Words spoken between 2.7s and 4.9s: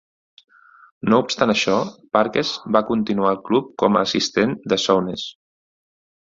va continuar al club com a assistent de